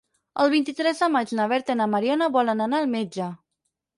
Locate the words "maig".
1.15-1.33